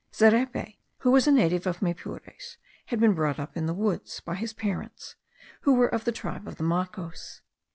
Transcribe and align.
Zerepe, 0.11 0.79
who 1.01 1.11
was 1.11 1.27
a 1.27 1.31
native 1.31 1.67
of 1.67 1.79
Maypures, 1.83 2.57
had 2.87 2.99
been 2.99 3.13
brought 3.13 3.37
up 3.39 3.55
in 3.55 3.67
the 3.67 3.73
woods 3.75 4.19
by 4.19 4.33
his 4.33 4.51
parents, 4.51 5.15
who 5.61 5.75
were 5.75 5.93
of 5.93 6.05
the 6.05 6.11
tribe 6.11 6.47
of 6.47 6.55
the 6.55 6.63
Macos. 6.63 7.41